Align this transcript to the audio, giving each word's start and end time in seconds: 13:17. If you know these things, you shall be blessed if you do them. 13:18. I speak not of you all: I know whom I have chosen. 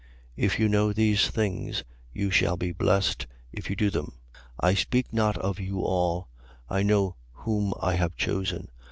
13:17. 0.35 0.45
If 0.45 0.59
you 0.59 0.67
know 0.67 0.91
these 0.93 1.29
things, 1.29 1.83
you 2.11 2.31
shall 2.31 2.57
be 2.57 2.71
blessed 2.71 3.27
if 3.53 3.69
you 3.69 3.75
do 3.75 3.91
them. 3.91 4.13
13:18. 4.33 4.41
I 4.61 4.73
speak 4.73 5.13
not 5.13 5.37
of 5.37 5.59
you 5.59 5.81
all: 5.81 6.27
I 6.67 6.81
know 6.81 7.17
whom 7.31 7.71
I 7.79 7.93
have 7.97 8.15
chosen. 8.15 8.69